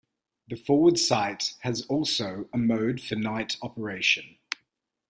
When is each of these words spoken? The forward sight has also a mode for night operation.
The 0.47 0.55
forward 0.55 0.97
sight 0.97 1.53
has 1.59 1.83
also 1.83 2.49
a 2.51 2.57
mode 2.57 2.99
for 2.99 3.13
night 3.15 3.55
operation. 3.61 4.39